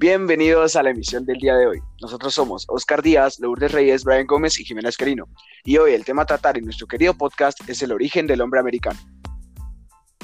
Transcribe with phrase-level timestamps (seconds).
[0.00, 1.78] Bienvenidos a la emisión del día de hoy.
[2.00, 5.26] Nosotros somos Oscar Díaz, Lourdes Reyes, Brian Gómez y Jimena Esquerino.
[5.62, 8.60] Y hoy el tema a tratar en nuestro querido podcast es el origen del hombre
[8.60, 8.98] americano.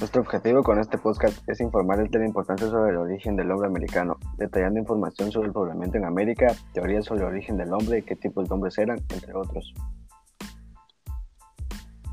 [0.00, 3.68] Nuestro objetivo con este podcast es informarles de la importancia sobre el origen del hombre
[3.68, 8.16] americano, detallando información sobre el poblamiento en América, teorías sobre el origen del hombre, qué
[8.16, 9.74] tipos de hombres eran, entre otros.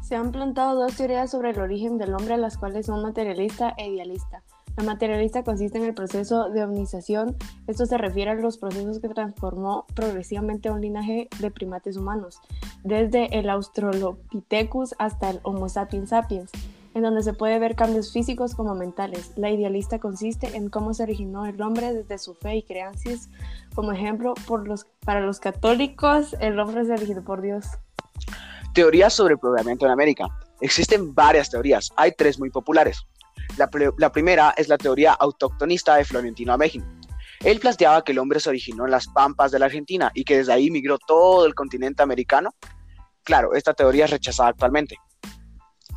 [0.02, 3.88] Se han plantado dos teorías sobre el origen del hombre, las cuales son materialista e
[3.88, 4.44] idealista.
[4.76, 7.38] La materialista consiste en el proceso de omnización.
[7.68, 12.40] Esto se refiere a los procesos que transformó progresivamente un linaje de primates humanos,
[12.84, 16.52] desde el Australopithecus hasta el Homo sapiens sapiens,
[16.96, 19.34] en donde se puede ver cambios físicos como mentales.
[19.36, 23.30] La idealista consiste en cómo se originó el hombre desde su fe y creencias.
[23.76, 27.68] Como ejemplo, por los, para los católicos, el hombre se originó por Dios.
[28.74, 30.26] Teorías sobre el poblamiento en América.
[30.62, 33.06] Existen varias teorías, hay tres muy populares.
[33.58, 36.84] La, primera es la teoría autóctonista de Florentino Amejin.
[37.42, 40.38] Él planteaba que el hombre se originó en las pampas de la Argentina y que
[40.38, 42.56] desde ahí migró todo el continente americano.
[43.24, 44.98] Claro, esta teoría es rechazada actualmente.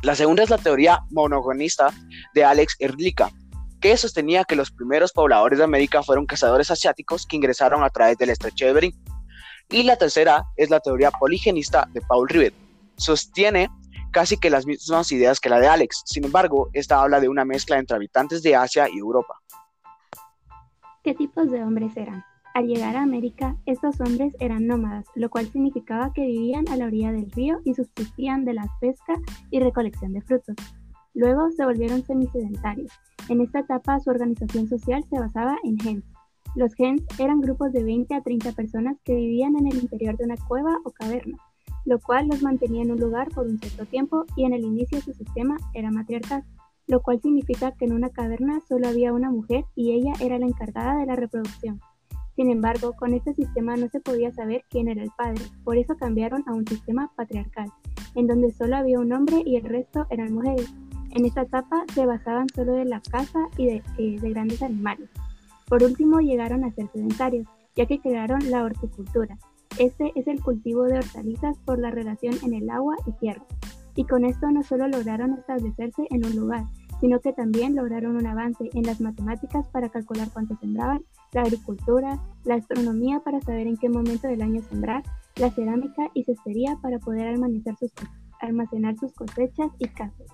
[0.03, 1.91] La segunda es la teoría monogonista
[2.33, 3.31] de Alex Erlica,
[3.81, 8.17] que sostenía que los primeros pobladores de América fueron cazadores asiáticos que ingresaron a través
[8.17, 9.03] del estrecho de Bering.
[9.69, 12.53] Y la tercera es la teoría poligenista de Paul Rivet.
[12.97, 13.69] Sostiene
[14.17, 16.01] casi que las mismas ideas que la de Alex.
[16.07, 19.35] Sin embargo, esta habla de una mezcla entre habitantes de Asia y Europa.
[21.03, 22.23] ¿Qué tipos de hombres eran?
[22.55, 26.85] Al llegar a América, estos hombres eran nómadas, lo cual significaba que vivían a la
[26.85, 29.13] orilla del río y subsistían de la pesca
[29.51, 30.55] y recolección de frutos.
[31.13, 32.91] Luego se volvieron semisedentarios.
[33.29, 36.03] En esta etapa su organización social se basaba en gens.
[36.55, 40.25] Los gens eran grupos de 20 a 30 personas que vivían en el interior de
[40.25, 41.37] una cueva o caverna
[41.87, 44.99] lo cual los mantenía en un lugar por un cierto tiempo y en el inicio
[44.99, 46.43] su sistema era matriarcal,
[46.85, 50.47] lo cual significa que en una caverna solo había una mujer y ella era la
[50.47, 51.79] encargada de la reproducción.
[52.35, 55.95] Sin embargo, con este sistema no se podía saber quién era el padre, por eso
[55.95, 57.71] cambiaron a un sistema patriarcal,
[58.15, 60.69] en donde solo había un hombre y el resto eran mujeres.
[61.11, 65.09] En esta etapa se basaban solo de la caza y eh, de grandes animales.
[65.69, 67.47] Por último, llegaron a ser sedentarios,
[67.77, 69.37] ya que crearon la horticultura,
[69.79, 73.43] este es el cultivo de hortalizas por la relación en el agua y tierra.
[73.95, 76.63] Y con esto no solo lograron establecerse en un lugar,
[76.99, 82.19] sino que también lograron un avance en las matemáticas para calcular cuánto sembraban, la agricultura,
[82.43, 85.03] la astronomía para saber en qué momento del año sembrar,
[85.35, 90.27] la cerámica y cestería para poder almacenar sus, cosechas y casas.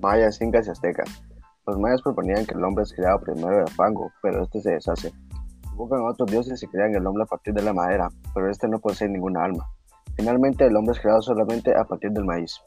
[0.00, 1.24] Mayas, incas y aztecas.
[1.66, 5.12] Los mayas proponían que el hombre es creado primero del fango, pero este se deshace.
[5.74, 8.68] Invocan a otros dioses y crean el hombre a partir de la madera, pero este
[8.68, 9.68] no posee ninguna alma.
[10.14, 12.60] Finalmente, el hombre es creado solamente a partir del maíz.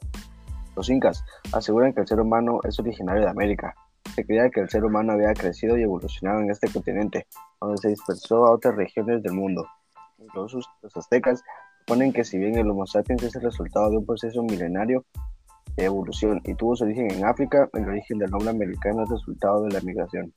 [0.76, 1.24] Los incas
[1.54, 3.74] aseguran que el ser humano es originario de América.
[4.14, 7.26] Se creía que el ser humano había crecido y evolucionado en este continente,
[7.62, 9.66] donde se dispersó a otras regiones del mundo.
[10.18, 11.42] Incluso los aztecas
[11.86, 15.06] ponen que si bien el Homo sapiens es el resultado de un proceso milenario
[15.76, 19.62] de evolución y tuvo su origen en África, el origen del hombre americano es resultado
[19.62, 20.30] de la migración.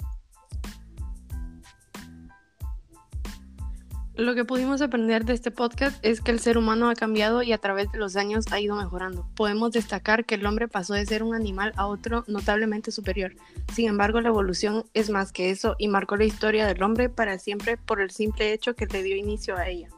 [4.22, 7.54] Lo que pudimos aprender de este podcast es que el ser humano ha cambiado y
[7.54, 9.26] a través de los años ha ido mejorando.
[9.36, 13.34] Podemos destacar que el hombre pasó de ser un animal a otro notablemente superior.
[13.74, 17.40] Sin embargo, la evolución es más que eso y marcó la historia del hombre para
[17.40, 19.90] siempre por el simple hecho que le dio inicio a ella.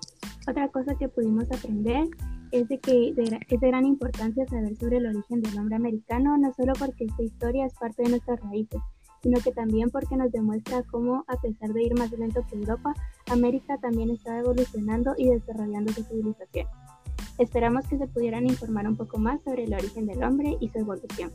[0.47, 2.07] Otra cosa que pudimos aprender
[2.53, 6.53] es de que es de gran importancia saber sobre el origen del hombre americano, no
[6.53, 8.79] solo porque esta historia es parte de nuestras raíces,
[9.21, 12.93] sino que también porque nos demuestra cómo, a pesar de ir más lento que Europa,
[13.27, 16.67] América también está evolucionando y desarrollando su civilización.
[17.37, 20.79] Esperamos que se pudieran informar un poco más sobre el origen del hombre y su
[20.79, 21.31] evolución.